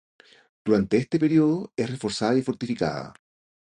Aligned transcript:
Durante 0.65 0.97
este 0.97 1.19
período 1.19 1.73
es 1.77 1.87
reforzada 1.91 2.35
y 2.35 2.41
fortificada. 2.41 3.13